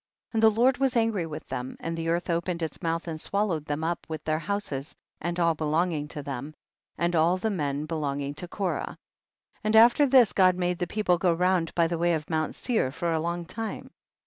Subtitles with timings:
[0.31, 0.35] 2.
[0.37, 3.65] And the Lord was angry with them, and the earth opened its mouth, and swallowed
[3.65, 6.55] them up, with their houses and all belonging to them,
[6.97, 8.97] and all the men belongind to Korah.
[9.61, 9.61] 3.
[9.63, 12.91] And after this God made the people go round by the way of Mount Seir
[12.91, 13.91] for a long time.